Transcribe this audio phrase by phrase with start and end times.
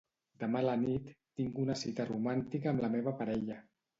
[0.43, 3.59] Demà a la nit tinc una cita romàntica amb la meva parella.